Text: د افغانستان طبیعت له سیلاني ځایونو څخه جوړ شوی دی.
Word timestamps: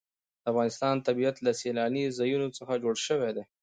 د 0.41 0.43
افغانستان 0.51 0.95
طبیعت 1.07 1.35
له 1.45 1.51
سیلاني 1.61 2.03
ځایونو 2.17 2.47
څخه 2.57 2.81
جوړ 2.83 2.95
شوی 3.07 3.31
دی. 3.35 3.43